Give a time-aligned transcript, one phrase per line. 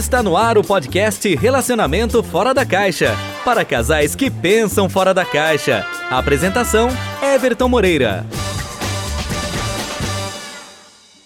[0.00, 3.14] Está no ar o podcast Relacionamento Fora da Caixa
[3.44, 5.84] para casais que pensam fora da caixa.
[6.08, 6.88] apresentação:
[7.22, 8.24] Everton Moreira.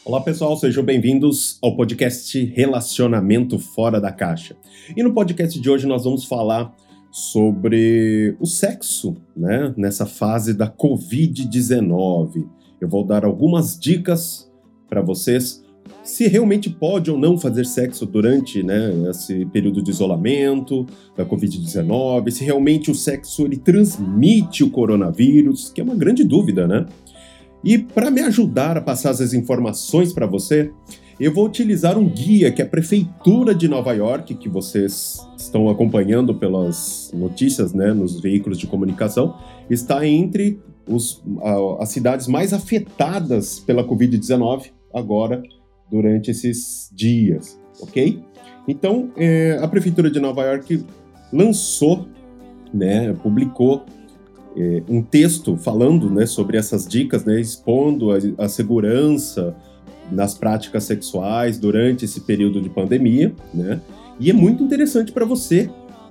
[0.05, 4.57] Olá pessoal, sejam bem-vindos ao podcast Relacionamento Fora da Caixa.
[4.97, 6.75] E no podcast de hoje nós vamos falar
[7.13, 12.45] sobre o sexo, né, nessa fase da Covid-19.
[12.81, 14.51] Eu vou dar algumas dicas
[14.89, 15.64] para vocês
[16.03, 22.31] se realmente pode ou não fazer sexo durante né, esse período de isolamento da Covid-19,
[22.31, 26.87] se realmente o sexo ele transmite o coronavírus, que é uma grande dúvida, né?
[27.65, 30.71] E para me ajudar a passar essas informações para você,
[31.19, 36.35] eu vou utilizar um guia que a Prefeitura de Nova York, que vocês estão acompanhando
[36.35, 39.39] pelas notícias né, nos veículos de comunicação,
[39.71, 41.23] está entre os,
[41.79, 45.43] as cidades mais afetadas pela Covid-19 agora
[45.91, 48.23] durante esses dias, ok?
[48.67, 50.85] Então, é, a Prefeitura de Nova York
[51.33, 52.07] lançou,
[52.73, 53.85] né, publicou
[54.57, 59.55] é, um texto falando né, sobre essas dicas, né, expondo a, a segurança
[60.11, 63.81] nas práticas sexuais durante esse período de pandemia, né?
[64.21, 65.71] E é muito interessante para você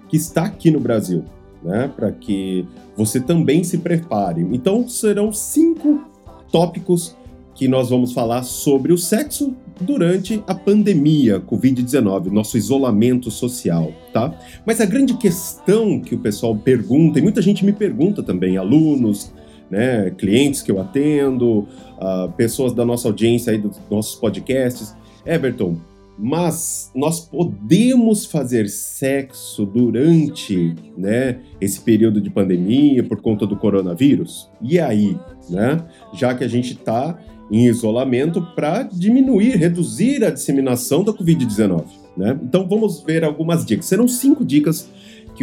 [0.09, 1.23] que está aqui no Brasil,
[1.63, 1.91] né?
[1.95, 4.41] Para que você também se prepare.
[4.51, 6.03] Então, serão cinco
[6.51, 7.16] tópicos
[7.55, 14.33] que nós vamos falar sobre o sexo durante a pandemia Covid-19, nosso isolamento social, tá?
[14.65, 19.31] Mas a grande questão que o pessoal pergunta, e muita gente me pergunta também, alunos,
[19.69, 24.95] né, clientes que eu atendo, uh, pessoas da nossa audiência aí dos nossos podcasts,
[25.25, 25.77] Everton,
[26.23, 34.49] mas nós podemos fazer sexo durante né, esse período de pandemia por conta do coronavírus?
[34.61, 35.17] E aí,
[35.49, 35.83] né?
[36.13, 37.19] Já que a gente está
[37.51, 41.83] em isolamento para diminuir, reduzir a disseminação da Covid-19.
[42.16, 42.39] Né?
[42.41, 43.85] Então vamos ver algumas dicas.
[43.88, 44.88] Serão cinco dicas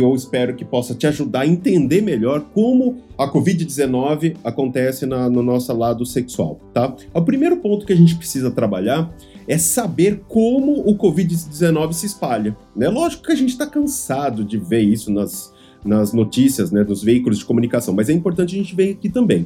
[0.00, 5.28] que eu espero que possa te ajudar a entender melhor como a Covid-19 acontece na,
[5.28, 6.94] no nosso lado sexual, tá?
[7.12, 9.14] O primeiro ponto que a gente precisa trabalhar
[9.46, 12.56] é saber como o Covid-19 se espalha.
[12.74, 12.88] Né?
[12.88, 15.52] Lógico que a gente está cansado de ver isso nas,
[15.84, 19.44] nas notícias, né, nos veículos de comunicação, mas é importante a gente ver aqui também,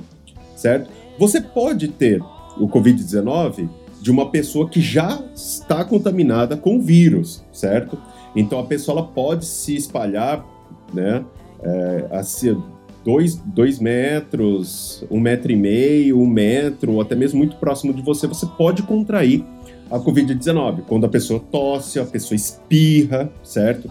[0.55, 0.89] certo?
[1.19, 2.23] Você pode ter
[2.57, 3.69] o Covid-19
[4.01, 7.99] de uma pessoa que já está contaminada com o vírus, certo?
[8.37, 10.45] Então a pessoa pode se espalhar,
[10.95, 11.25] né?
[11.63, 12.57] É, assim,
[13.05, 18.03] dois, dois metros, um metro e meio, um metro, ou até mesmo muito próximo de
[18.03, 19.45] você, você pode contrair
[19.91, 20.83] a Covid-19.
[20.87, 23.91] Quando a pessoa tosse, a pessoa espirra, certo?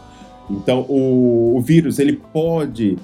[0.49, 2.97] Então o, o vírus ele pode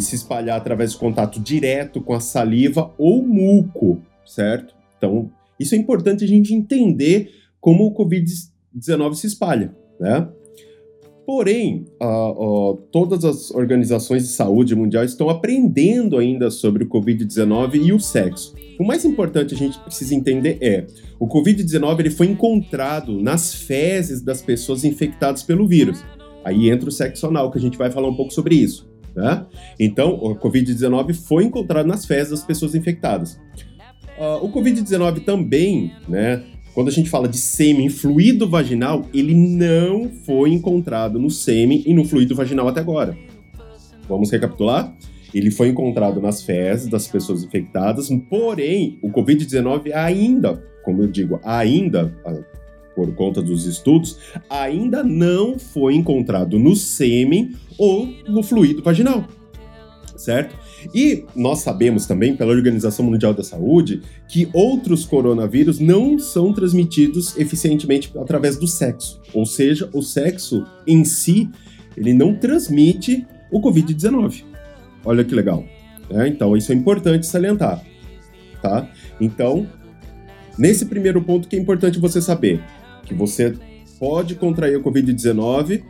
[0.00, 4.74] se espalhar através de contato direto com a saliva ou muco, certo?
[4.96, 7.30] Então, isso é importante a gente entender
[7.60, 10.28] como o Covid-19 se espalha, né?
[11.26, 11.86] Porém,
[12.92, 18.54] todas as organizações de saúde mundial estão aprendendo ainda sobre o Covid-19 e o sexo.
[18.78, 20.86] O mais importante a gente precisa entender é:
[21.18, 26.04] o Covid-19 ele foi encontrado nas fezes das pessoas infectadas pelo vírus.
[26.44, 28.88] Aí entra o sexo anal, que a gente vai falar um pouco sobre isso.
[29.16, 29.44] Né?
[29.80, 33.40] Então, o Covid-19 foi encontrado nas fezes das pessoas infectadas.
[34.16, 36.42] Uh, o Covid-19 também, né?
[36.76, 41.94] Quando a gente fala de sêmen fluido vaginal, ele não foi encontrado no sêmen e
[41.94, 43.16] no fluido vaginal até agora.
[44.06, 44.94] Vamos recapitular?
[45.32, 51.40] Ele foi encontrado nas fezes das pessoas infectadas, porém, o Covid-19 ainda, como eu digo,
[51.42, 52.44] ainda, ah,
[52.94, 54.18] por conta dos estudos,
[54.50, 59.26] ainda não foi encontrado no sêmen ou no fluido vaginal
[60.26, 60.56] certo?
[60.92, 67.36] E nós sabemos também, pela Organização Mundial da Saúde, que outros coronavírus não são transmitidos
[67.36, 69.20] eficientemente através do sexo.
[69.32, 71.48] Ou seja, o sexo em si,
[71.96, 74.42] ele não transmite o Covid-19.
[75.04, 75.64] Olha que legal.
[76.10, 77.82] É, então, isso é importante salientar.
[78.60, 78.90] Tá?
[79.20, 79.66] Então,
[80.58, 82.60] nesse primeiro ponto que é importante você saber,
[83.04, 83.54] que você
[84.00, 85.82] pode contrair o Covid-19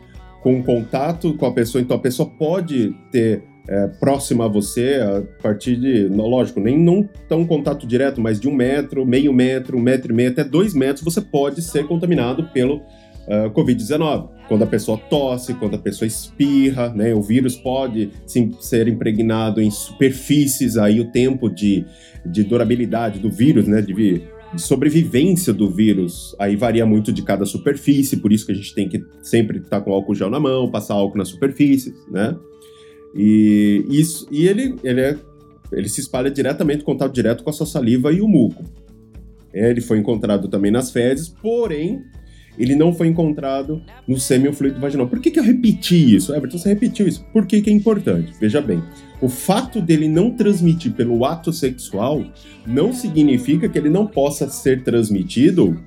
[0.43, 5.41] com contato com a pessoa, então a pessoa pode ter é, próxima a você, a
[5.41, 9.81] partir de, lógico, nem não tão contato direto, mas de um metro, meio metro, um
[9.81, 14.29] metro e meio, até dois metros, você pode ser contaminado pelo uh, Covid-19.
[14.47, 19.61] Quando a pessoa tosse, quando a pessoa espirra, né, o vírus pode sim, ser impregnado
[19.61, 21.85] em superfícies, aí o tempo de,
[22.25, 27.45] de durabilidade do vírus, né, de, de sobrevivência do vírus, aí varia muito de cada
[27.45, 30.71] superfície, por isso que a gente tem que sempre estar com álcool gel na mão,
[30.71, 32.33] passar álcool na superfície, né?
[33.15, 35.17] E isso e ele ele é
[35.71, 38.63] ele se espalha diretamente, contato direto com a sua saliva e o muco.
[39.53, 42.01] É, ele foi encontrado também nas fezes, porém
[42.57, 45.07] ele não foi encontrado no semifluido vaginal.
[45.07, 46.33] Por que, que eu repeti isso?
[46.33, 47.23] Everton, você repetiu isso.
[47.31, 48.33] Por que, que é importante?
[48.39, 48.81] Veja bem,
[49.21, 52.25] o fato dele não transmitir pelo ato sexual
[52.65, 55.79] não significa que ele não possa ser transmitido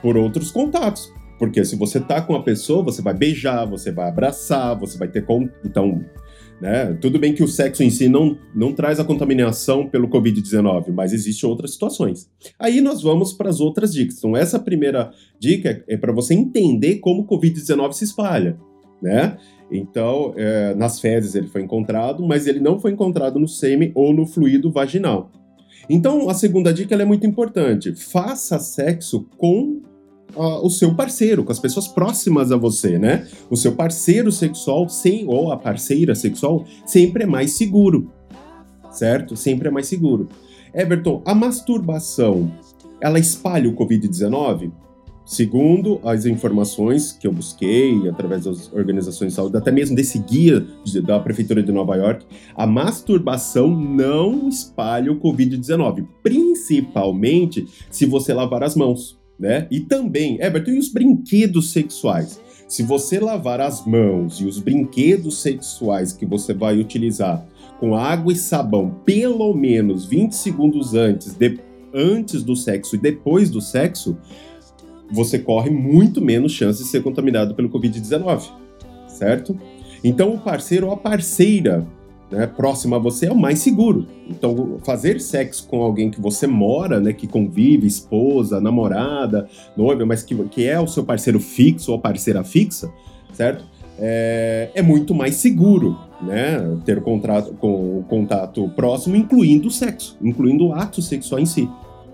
[0.00, 1.12] por outros contatos.
[1.38, 5.08] Porque se você tá com a pessoa, você vai beijar, você vai abraçar, você vai
[5.08, 5.24] ter.
[5.64, 6.04] Então,
[6.60, 6.96] né?
[7.00, 11.12] Tudo bem que o sexo em si não, não traz a contaminação pelo Covid-19, mas
[11.12, 12.28] existem outras situações.
[12.58, 14.18] Aí nós vamos para as outras dicas.
[14.18, 18.58] Então, essa primeira dica é para você entender como o Covid-19 se espalha.
[19.00, 19.36] Né?
[19.70, 24.12] Então, é, nas fezes ele foi encontrado, mas ele não foi encontrado no sêmen ou
[24.12, 25.30] no fluido vaginal.
[25.88, 27.94] Então, a segunda dica é muito importante.
[27.94, 29.77] Faça sexo com
[30.34, 33.26] uh, o seu parceiro, com as pessoas próximas a você, né?
[33.50, 38.10] O seu parceiro sexual sem, ou a parceira sexual sempre é mais seguro,
[38.90, 39.36] certo?
[39.36, 40.28] Sempre é mais seguro.
[40.74, 42.52] Everton, a masturbação,
[43.00, 44.70] ela espalha o Covid-19?
[45.24, 50.66] Segundo as informações que eu busquei através das organizações de saúde, até mesmo desse guia
[51.04, 52.24] da Prefeitura de Nova York,
[52.56, 59.66] a masturbação não espalha o Covid-19, principalmente se você lavar as mãos né?
[59.70, 62.40] E também, Everton, e os brinquedos sexuais?
[62.66, 67.46] Se você lavar as mãos e os brinquedos sexuais que você vai utilizar
[67.80, 71.58] com água e sabão pelo menos 20 segundos antes, de,
[71.94, 74.18] antes do sexo e depois do sexo,
[75.10, 78.50] você corre muito menos chance de ser contaminado pelo Covid-19,
[79.06, 79.58] certo?
[80.04, 81.86] Então, o parceiro ou a parceira
[82.30, 84.06] né, próxima a você é o mais seguro.
[84.28, 90.22] Então, fazer sexo com alguém que você mora, né, que convive, esposa, namorada, noiva, mas
[90.22, 92.92] que, que é o seu parceiro fixo ou parceira fixa,
[93.32, 93.64] certo?
[93.98, 100.16] É, é muito mais seguro, né, ter contrato, com o contato próximo, incluindo o sexo,
[100.22, 101.68] incluindo o ato sexual em si,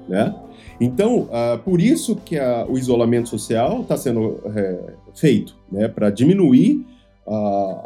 [0.09, 0.35] né?
[0.81, 6.11] Então, uh, por isso que a, o isolamento social está sendo é, feito, né, para
[6.11, 6.85] diminuir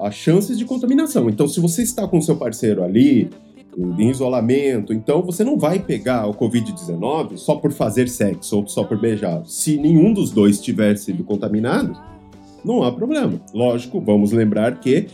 [0.00, 1.28] as chances de contaminação.
[1.28, 3.30] Então, se você está com seu parceiro ali
[3.76, 8.82] em isolamento, então você não vai pegar o Covid-19 só por fazer sexo ou só
[8.82, 9.42] por beijar.
[9.46, 11.96] Se nenhum dos dois tiver sido contaminado,
[12.64, 13.40] não há problema.
[13.54, 15.06] Lógico, vamos lembrar que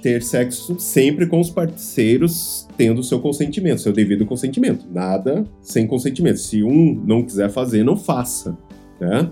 [0.00, 4.86] ter sexo sempre com os parceiros tendo seu consentimento, seu devido consentimento.
[4.90, 6.38] Nada sem consentimento.
[6.38, 8.56] Se um não quiser fazer, não faça.
[9.00, 9.28] Né?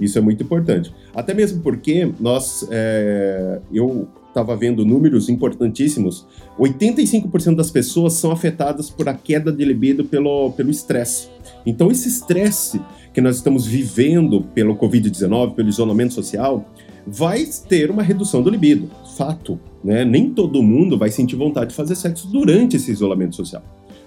[0.00, 0.92] Isso é muito importante.
[1.14, 6.26] Até mesmo porque nós, é, eu estava vendo números importantíssimos.
[6.58, 11.28] 85% das pessoas são afetadas por a queda de libido pelo estresse.
[11.64, 12.80] Então, esse estresse
[13.14, 16.70] que nós estamos vivendo pelo Covid-19, pelo isolamento social,
[17.06, 18.90] vai ter uma redução do libido.
[19.16, 19.58] Fato.
[19.82, 20.04] Né?
[20.04, 23.62] Nem todo mundo vai sentir vontade de fazer sexo durante esse isolamento social.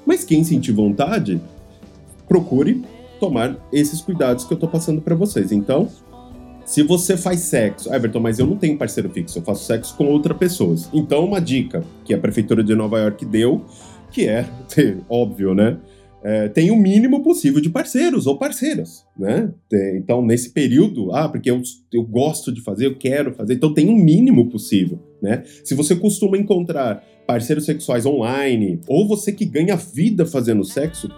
[0.06, 1.42] Mas quem sentir vontade,
[2.28, 2.84] procure
[3.20, 5.52] tomar esses cuidados que eu estou passando para vocês.
[5.52, 5.90] Então,
[6.70, 10.06] se você faz sexo, Everton, mas eu não tenho parceiro fixo, eu faço sexo com
[10.06, 10.88] outras pessoas.
[10.94, 13.66] Então, uma dica que a prefeitura de Nova York deu,
[14.12, 14.48] que é,
[15.10, 15.80] óbvio, né?
[16.22, 19.52] É, tem o mínimo possível de parceiros ou parceiras, né?
[19.96, 21.62] Então, nesse período, ah, porque eu,
[21.94, 25.44] eu gosto de fazer, eu quero fazer, então tem o mínimo possível, né?
[25.64, 31.10] Se você costuma encontrar parceiros sexuais online, ou você que ganha vida fazendo sexo,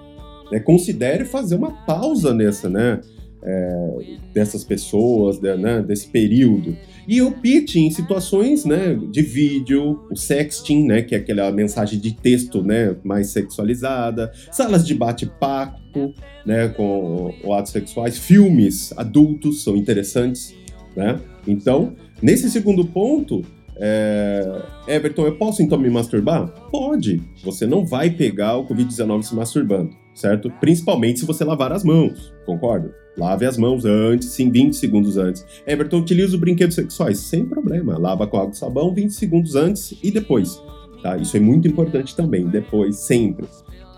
[0.51, 3.00] né, considere fazer uma pausa nessa, né?
[3.44, 3.98] É,
[4.31, 6.77] dessas pessoas, né, desse período.
[7.07, 12.00] E o pitch em situações né, de vídeo, o sexting, né, que é aquela mensagem
[12.00, 16.13] de texto né, mais sexualizada, salas de bate-papo
[16.46, 20.53] né, com o atos sexuais, filmes adultos são interessantes.
[20.96, 21.20] Né?
[21.48, 23.43] Então, nesse segundo ponto,
[23.81, 24.61] é...
[24.88, 26.47] Everton, eu posso então me masturbar?
[26.71, 27.21] Pode.
[27.43, 30.51] Você não vai pegar o Covid-19 se masturbando certo?
[30.59, 32.93] Principalmente se você lavar as mãos, concorda?
[33.17, 35.45] Lave as mãos antes, sim, 20 segundos antes.
[35.67, 37.97] Everton, utiliza os brinquedos sexuais, sem problema.
[37.97, 40.61] Lava com água e sabão 20 segundos antes e depois,
[41.03, 41.17] tá?
[41.17, 43.45] Isso é muito importante também, depois, sempre,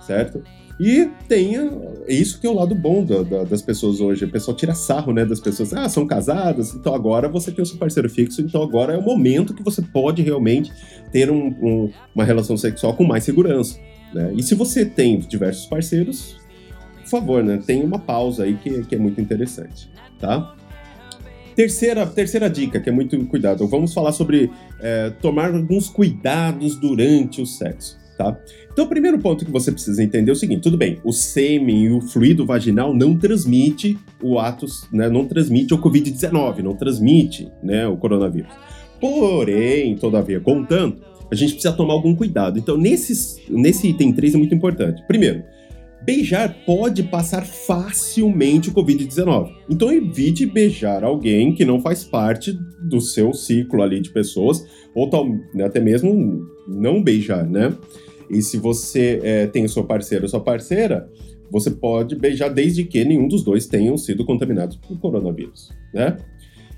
[0.02, 0.42] certo?
[0.84, 1.72] E tenha.
[2.06, 4.26] É isso que é o lado bom da, da, das pessoas hoje.
[4.26, 5.24] O pessoal tira sarro, né?
[5.24, 5.74] Das pessoas.
[5.74, 9.02] Ah, são casadas, então agora você tem o seu parceiro fixo, então agora é o
[9.02, 10.74] momento que você pode realmente
[11.10, 13.80] ter um, um, uma relação sexual com mais segurança.
[14.14, 14.34] Né?
[14.36, 16.36] E se você tem diversos parceiros,
[17.02, 20.54] por favor, né, tem uma pausa aí que, que é muito interessante, tá?
[21.56, 23.66] Terceira, terceira dica, que é muito cuidado.
[23.68, 28.38] Vamos falar sobre é, tomar alguns cuidados durante o sexo, tá?
[28.72, 31.86] Então, o primeiro ponto que você precisa entender é o seguinte: tudo bem, o sêmen
[31.86, 37.52] e o fluido vaginal não transmite o ato, né, não transmite o Covid-19, não transmite
[37.62, 38.52] né, o coronavírus.
[39.00, 41.02] Porém, todavia, contanto,
[41.32, 42.58] a gente precisa tomar algum cuidado.
[42.58, 45.04] Então, nesse nesse item 3 é muito importante.
[45.08, 45.44] Primeiro,
[46.06, 49.54] beijar pode passar facilmente o Covid-19.
[49.70, 55.10] Então evite beijar alguém que não faz parte do seu ciclo ali de pessoas, ou
[55.10, 57.76] tal, né, até mesmo não beijar, né?
[58.30, 61.10] E se você é, tem o seu parceiro ou sua parceira,
[61.52, 66.18] você pode beijar desde que nenhum dos dois tenham sido contaminados por coronavírus, né?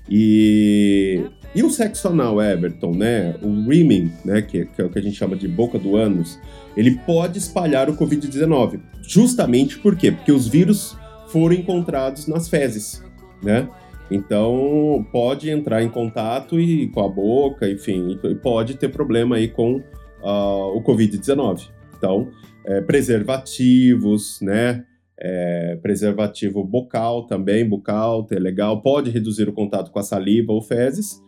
[0.08, 3.34] E, e o sexo anal, Everton, né?
[3.42, 4.42] O rimming, né?
[4.42, 6.38] Que, que é o que a gente chama de boca do ânus,
[6.76, 8.80] ele pode espalhar o Covid-19.
[9.02, 10.12] Justamente por quê?
[10.12, 10.96] Porque os vírus
[11.28, 13.02] foram encontrados nas fezes,
[13.42, 13.68] né?
[14.10, 19.48] Então pode entrar em contato e com a boca, enfim, e pode ter problema aí
[19.48, 19.76] com
[20.22, 21.68] uh, o Covid-19.
[21.96, 22.30] Então,
[22.64, 24.84] é, preservativos, né?
[25.18, 30.60] É, preservativo bucal também, bucal, é legal, pode reduzir o contato com a saliva ou
[30.60, 31.22] fezes,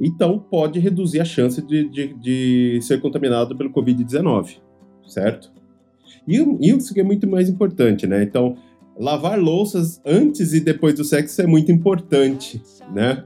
[0.00, 4.58] então pode reduzir a chance de, de, de ser contaminado pelo Covid-19,
[5.06, 5.52] certo?
[6.26, 8.22] E, e isso que é muito mais importante, né?
[8.22, 8.56] Então,
[8.98, 12.62] lavar louças antes e depois do sexo é muito importante,
[12.92, 13.24] né?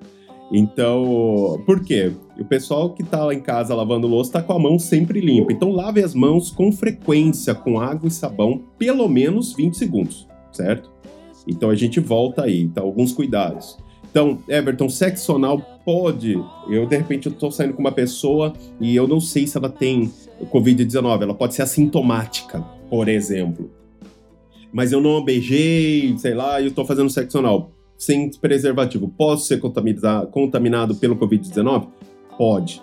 [0.53, 2.13] Então, por quê?
[2.41, 5.53] O pessoal que tá lá em casa lavando louça tá com a mão sempre limpa.
[5.53, 10.91] Então, lave as mãos com frequência, com água e sabão, pelo menos 20 segundos, certo?
[11.47, 12.81] Então, a gente volta aí, tá?
[12.81, 13.77] Alguns cuidados.
[14.11, 16.33] Então, Everton, sexo anal pode.
[16.69, 19.69] Eu, de repente, eu tô saindo com uma pessoa e eu não sei se ela
[19.69, 20.11] tem
[20.51, 21.23] Covid-19.
[21.23, 23.71] Ela pode ser assintomática, por exemplo.
[24.73, 29.47] Mas eu não beijei, sei lá, e eu tô fazendo sexo anal sem preservativo, posso
[29.47, 31.87] ser contaminado pelo Covid-19?
[32.37, 32.83] Pode.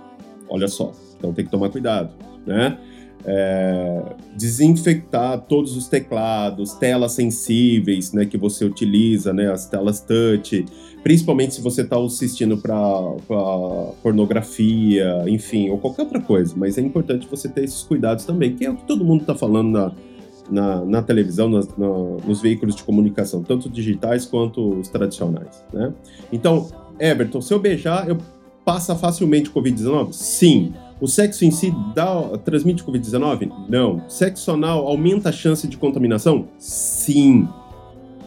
[0.49, 0.91] Olha só.
[1.17, 2.13] Então tem que tomar cuidado,
[2.45, 2.77] né?
[3.25, 4.03] É,
[4.37, 10.63] desinfectar todos os teclados, telas sensíveis, né, que você utiliza, né, as telas touch,
[11.03, 12.75] principalmente se você está assistindo para
[14.01, 16.53] pornografia, enfim, ou qualquer outra coisa.
[16.55, 19.35] Mas é importante você ter esses cuidados também, que é o que todo mundo está
[19.35, 19.91] falando na,
[20.49, 21.59] na, na televisão, na,
[22.25, 25.91] nos veículos de comunicação, tanto digitais quanto os tradicionais, né?
[26.31, 28.17] Então, Everton, se eu beijar, eu
[28.67, 30.11] passa facilmente Covid-19?
[30.11, 30.73] Sim.
[30.99, 33.49] O sexo em si dá, transmite Covid-19?
[33.69, 34.03] Não.
[34.09, 36.49] Sexo anal aumenta a chance de contaminação?
[36.59, 37.47] Sim.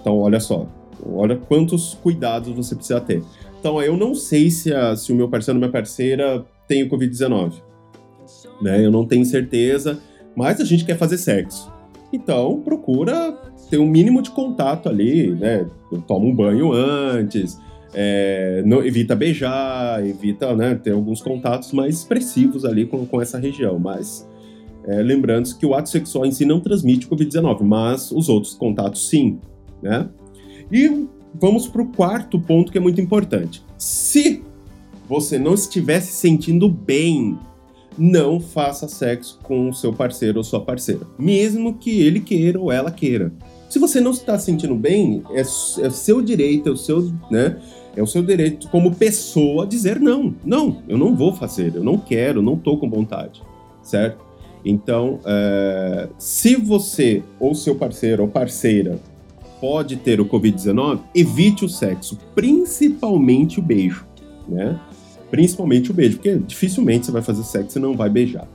[0.01, 0.67] Então, olha só.
[1.05, 3.23] Olha quantos cuidados você precisa ter.
[3.59, 6.89] Então, eu não sei se, a, se o meu parceiro ou minha parceira tem o
[6.89, 7.53] Covid-19.
[8.63, 8.83] Né?
[8.83, 10.01] Eu não tenho certeza,
[10.35, 11.71] mas a gente quer fazer sexo.
[12.11, 15.67] Então, procura ter um mínimo de contato ali, né?
[16.07, 17.61] Toma um banho antes,
[17.93, 23.39] é, não, evita beijar, evita né, ter alguns contatos mais expressivos ali com, com essa
[23.39, 23.79] região.
[23.79, 24.29] Mas
[24.85, 29.09] é, lembrando que o ato sexual em si não transmite Covid-19, mas os outros contatos
[29.09, 29.39] sim,
[29.83, 30.09] né?
[30.71, 33.63] E vamos para o quarto ponto que é muito importante.
[33.77, 34.43] Se
[35.09, 37.39] você não estiver se sentindo bem
[37.99, 42.73] não faça sexo com o seu parceiro ou sua parceira, mesmo que ele queira ou
[42.73, 43.33] ela queira.
[43.69, 47.57] Se você não está se sentindo bem, é, é seu direito, é o seu, né?
[47.97, 50.35] É o seu direito como pessoa dizer não.
[50.45, 53.43] Não, eu não vou fazer, eu não quero, não estou com vontade,
[53.83, 54.25] certo?
[54.65, 59.01] Então, é, se você ou seu parceiro ou parceira
[59.61, 64.07] pode ter o Covid-19, evite o sexo, principalmente o beijo,
[64.49, 64.79] né?
[65.31, 68.49] Principalmente o beijo, porque dificilmente você vai fazer sexo e não vai beijar,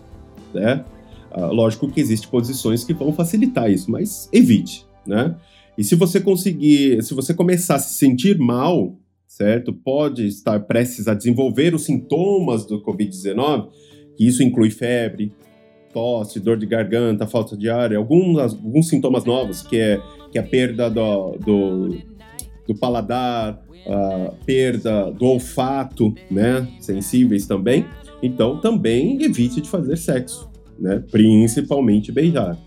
[0.54, 0.84] né?
[1.32, 5.36] Ah, lógico que existem posições que vão facilitar isso, mas evite, né?
[5.78, 8.96] E se você conseguir, se você começar a se sentir mal,
[9.36, 9.74] certo?
[9.74, 13.68] Pode estar prestes a desenvolver os sintomas do Covid-19,
[14.16, 15.34] que isso inclui febre,
[15.94, 20.02] tosse, dor de garganta, falta de ar, alguns, alguns sintomas novos, que é,
[20.32, 21.98] que é a perda do, do,
[22.66, 27.86] do paladar, a perda do olfato, né, sensíveis também.
[28.24, 30.50] Então, também evite de fazer sexo,
[30.80, 32.58] né, principalmente beijar.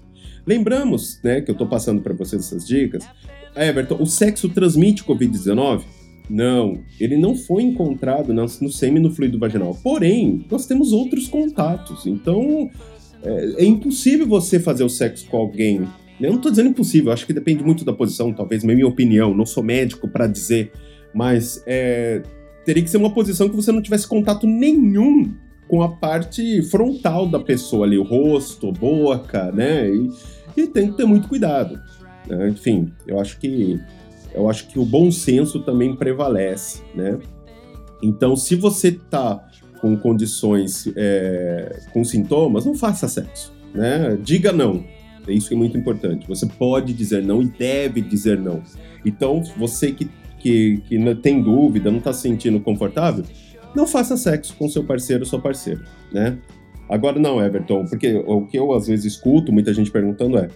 [0.46, 3.06] Lembramos, né, que eu estou passando para vocês essas dicas.
[3.56, 5.97] Everton, o sexo transmite Covid-19?
[6.28, 9.76] Não, ele não foi encontrado no, no sêmen no fluido vaginal.
[9.82, 12.06] Porém, nós temos outros contatos.
[12.06, 12.70] Então,
[13.22, 15.88] é, é impossível você fazer o sexo com alguém.
[16.20, 19.34] Eu não estou dizendo impossível, acho que depende muito da posição, talvez, na minha opinião.
[19.34, 20.72] Não sou médico para dizer
[21.12, 22.22] mas é,
[22.64, 25.34] teria que ser uma posição que você não tivesse contato nenhum
[25.66, 29.90] com a parte frontal da pessoa ali, o rosto, boca, né?
[29.90, 30.10] E,
[30.56, 31.78] e tem que ter muito cuidado.
[32.26, 32.48] Né?
[32.48, 33.78] Enfim, eu acho que
[34.34, 37.18] eu acho que o bom senso também prevalece, né?
[38.02, 39.44] Então, se você tá
[39.80, 44.16] com condições, é, com sintomas, não faça sexo, né?
[44.22, 44.84] Diga não.
[45.26, 46.26] Isso é muito importante.
[46.26, 48.62] Você pode dizer não e deve dizer não.
[49.04, 50.08] Então, você que
[50.38, 53.24] que, que tem dúvida, não está se sentindo confortável,
[53.74, 55.82] não faça sexo com seu parceiro ou sua parceira,
[56.12, 56.38] né?
[56.88, 60.48] Agora não, Everton, porque o que eu às vezes escuto muita gente perguntando é: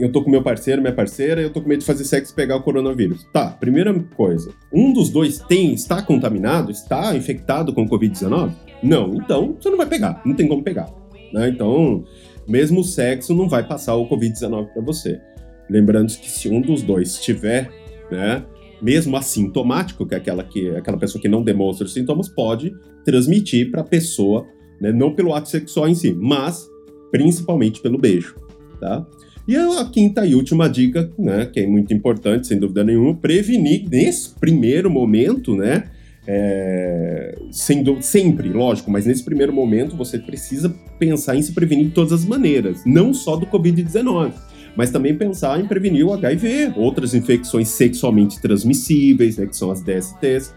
[0.00, 2.36] eu tô com meu parceiro, minha parceira, eu tô com medo de fazer sexo e
[2.36, 3.24] pegar o coronavírus.
[3.32, 4.52] Tá, primeira coisa.
[4.72, 8.52] Um dos dois tem, está contaminado, está infectado com Covid-19?
[8.82, 10.88] Não, então você não vai pegar, não tem como pegar.
[11.32, 11.50] Né?
[11.50, 12.04] Então,
[12.48, 15.20] mesmo o sexo não vai passar o Covid-19 para você.
[15.68, 17.70] Lembrando que se um dos dois estiver,
[18.10, 18.44] né,
[18.82, 22.72] mesmo assintomático, que é aquela, que, aquela pessoa que não demonstra os sintomas, pode
[23.04, 24.46] transmitir para a pessoa,
[24.80, 26.66] né, não pelo ato sexual em si, mas
[27.12, 28.34] principalmente pelo beijo,
[28.80, 29.06] tá?
[29.50, 33.84] E a quinta e última dica, né, que é muito importante, sem dúvida nenhuma, prevenir
[33.90, 35.86] nesse primeiro momento, né,
[36.24, 41.90] é, sendo sempre, lógico, mas nesse primeiro momento você precisa pensar em se prevenir de
[41.90, 44.34] todas as maneiras, não só do Covid-19,
[44.76, 49.82] mas também pensar em prevenir o HIV, outras infecções sexualmente transmissíveis, né, que são as
[49.82, 50.54] DSTs.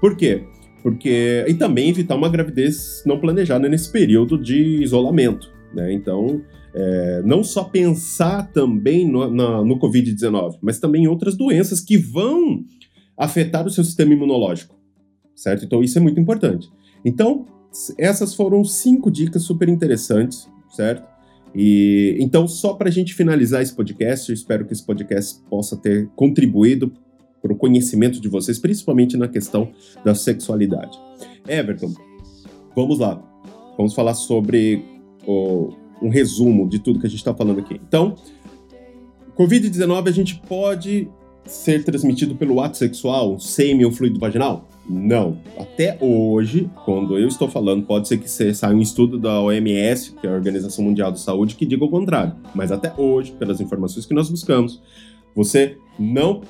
[0.00, 0.42] Por quê?
[0.82, 5.92] Porque e também evitar uma gravidez não planejada nesse período de isolamento, né?
[5.92, 6.42] Então,
[6.74, 9.28] é, não só pensar também no,
[9.64, 12.64] no Covid-19, mas também em outras doenças que vão
[13.16, 14.74] afetar o seu sistema imunológico,
[15.34, 15.64] certo?
[15.64, 16.70] Então, isso é muito importante.
[17.04, 17.46] Então,
[17.98, 21.10] essas foram cinco dicas super interessantes, certo?
[21.54, 25.76] E então, só para a gente finalizar esse podcast, eu espero que esse podcast possa
[25.76, 26.92] ter contribuído
[27.42, 29.70] para o conhecimento de vocês, principalmente na questão
[30.04, 30.98] da sexualidade.
[31.46, 31.92] Everton,
[32.74, 33.20] vamos lá.
[33.76, 34.91] Vamos falar sobre
[35.26, 37.80] um resumo de tudo que a gente está falando aqui.
[37.86, 38.16] Então,
[39.36, 41.08] Covid-19 a gente pode
[41.44, 44.68] ser transmitido pelo ato sexual, sêmen ou fluido vaginal?
[44.88, 45.38] Não.
[45.58, 50.26] Até hoje, quando eu estou falando, pode ser que saia um estudo da OMS, que
[50.26, 52.34] é a Organização Mundial de Saúde, que diga o contrário.
[52.54, 54.80] Mas até hoje, pelas informações que nós buscamos,
[55.34, 56.42] você não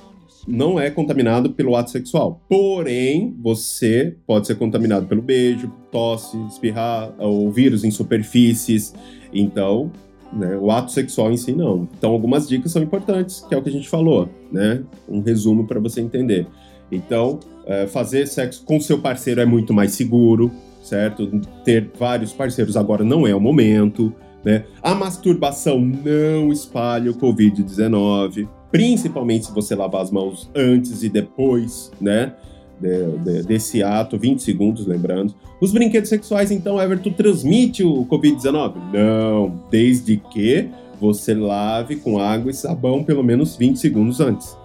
[0.46, 2.40] não é contaminado pelo ato sexual.
[2.48, 8.94] Porém, você pode ser contaminado pelo beijo, tosse, espirrar, ou vírus em superfícies.
[9.32, 9.90] Então,
[10.32, 11.88] né, o ato sexual em si não.
[11.96, 14.82] Então, algumas dicas são importantes, que é o que a gente falou, né?
[15.08, 16.46] Um resumo para você entender.
[16.90, 20.50] Então, é, fazer sexo com seu parceiro é muito mais seguro,
[20.82, 21.40] certo?
[21.64, 24.12] Ter vários parceiros agora não é o momento.
[24.44, 24.64] Né?
[24.82, 31.92] A masturbação não espalha o Covid-19 principalmente se você lavar as mãos antes e depois,
[32.00, 32.34] né?
[32.80, 35.34] De, de, desse ato, 20 segundos, lembrando.
[35.60, 38.74] Os brinquedos sexuais, então, Everton, transmite o Covid-19?
[38.92, 44.56] Não, desde que você lave com água e sabão pelo menos 20 segundos antes,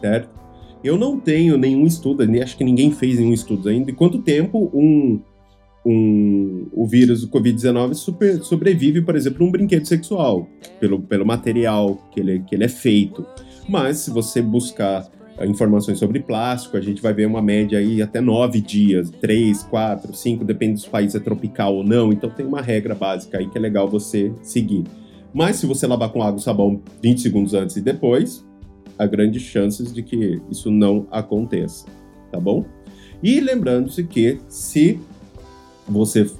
[0.00, 0.28] certo?
[0.84, 4.70] Eu não tenho nenhum estudo, acho que ninguém fez nenhum estudo ainda, de quanto tempo
[4.74, 5.18] um,
[5.84, 7.94] um, o vírus do Covid-19
[8.42, 10.48] sobrevive, por exemplo, um brinquedo sexual,
[10.80, 13.24] pelo, pelo material que ele, que ele é feito.
[13.68, 18.02] Mas se você buscar eh, informações sobre plástico, a gente vai ver uma média aí
[18.02, 22.12] até nove dias, três, quatro, cinco, depende se o país é tropical ou não.
[22.12, 24.84] Então tem uma regra básica aí que é legal você seguir.
[25.32, 28.46] Mas se você lavar com água e sabão 20 segundos antes e depois,
[28.98, 31.86] há grandes chances de que isso não aconteça,
[32.30, 32.64] tá bom?
[33.22, 35.00] E lembrando-se que se
[35.88, 36.30] você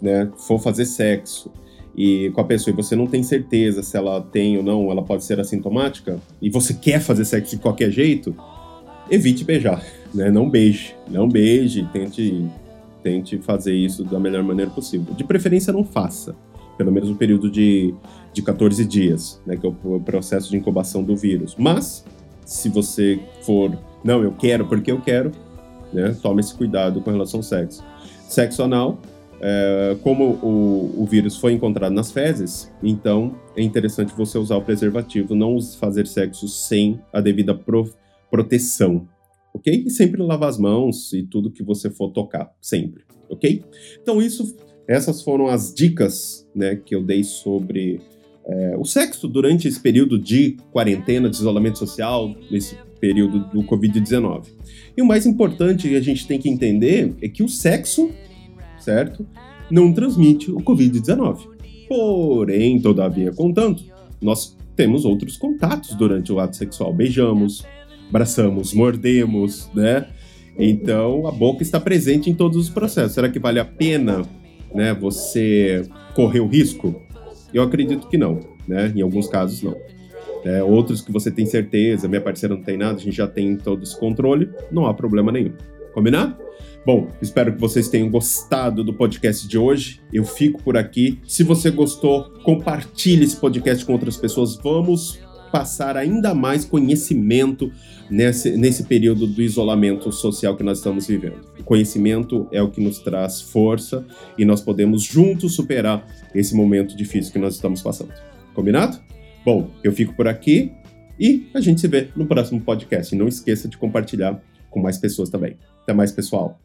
[0.00, 1.50] né, for fazer sexo
[1.96, 5.02] e com a pessoa e você não tem certeza se ela tem ou não, ela
[5.02, 8.34] pode ser assintomática, e você quer fazer sexo de qualquer jeito,
[9.10, 10.30] evite beijar, né?
[10.30, 12.46] Não beije, não beije, tente,
[13.02, 15.14] tente fazer isso da melhor maneira possível.
[15.14, 16.34] De preferência, não faça,
[16.76, 17.94] pelo menos no período de,
[18.32, 19.56] de 14 dias, né?
[19.56, 21.54] Que é o processo de incubação do vírus.
[21.56, 22.04] Mas,
[22.44, 25.30] se você for, não, eu quero porque eu quero,
[25.92, 26.16] né?
[26.20, 27.84] Tome esse cuidado com relação ao sexo.
[28.28, 28.98] Sexo anal,
[29.40, 34.62] é, como o, o, vírus foi encontrado nas fezes, então é interessante você usar o
[34.62, 37.90] preservativo, não fazer sexo sem a devida pro,
[38.30, 39.06] proteção,
[39.52, 39.84] ok?
[39.86, 43.62] E sempre lavar as mãos e tudo que você for tocar, sempre, ok?
[44.02, 44.56] Então isso,
[44.88, 48.00] essas foram as dicas, né, que eu dei sobre
[48.46, 54.46] é, o sexo durante esse período de quarentena, de isolamento social, nesse período do Covid-19.
[54.96, 58.10] E o mais importante que a gente tem que entender é que o sexo
[58.84, 59.26] certo?
[59.70, 61.48] Não transmite o Covid-19.
[61.88, 63.84] Porém, todavia, contanto,
[64.20, 66.92] nós temos outros contatos durante o ato sexual.
[66.92, 67.64] Beijamos,
[68.08, 70.06] abraçamos, mordemos, né?
[70.58, 73.12] Então, a boca está presente em todos os processos.
[73.12, 74.22] Será que vale a pena,
[74.72, 75.82] né, você
[76.14, 76.94] correr o risco?
[77.52, 78.92] Eu acredito que não, né?
[78.94, 79.76] Em alguns casos, não.
[80.44, 83.56] É, outros que você tem certeza, minha parceira não tem nada, a gente já tem
[83.56, 85.52] todo esse controle, não há problema nenhum.
[85.94, 86.36] Combinado?
[86.86, 90.02] Bom, espero que vocês tenham gostado do podcast de hoje.
[90.12, 91.18] Eu fico por aqui.
[91.26, 94.56] Se você gostou, compartilhe esse podcast com outras pessoas.
[94.56, 95.18] Vamos
[95.50, 97.72] passar ainda mais conhecimento
[98.10, 101.40] nesse, nesse período do isolamento social que nós estamos vivendo.
[101.58, 104.04] O conhecimento é o que nos traz força
[104.36, 108.12] e nós podemos juntos superar esse momento difícil que nós estamos passando.
[108.52, 109.00] Combinado?
[109.42, 110.70] Bom, eu fico por aqui
[111.18, 113.14] e a gente se vê no próximo podcast.
[113.14, 115.56] E não esqueça de compartilhar com mais pessoas também.
[115.82, 116.60] Até mais, pessoal.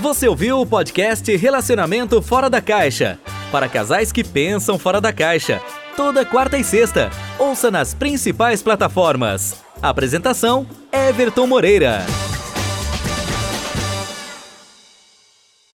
[0.00, 3.18] Você ouviu o podcast Relacionamento Fora da Caixa
[3.52, 5.60] para casais que pensam fora da caixa.
[5.94, 7.10] Toda quarta e sexta.
[7.38, 9.56] Ouça nas principais plataformas.
[9.82, 11.98] Apresentação: Everton Moreira.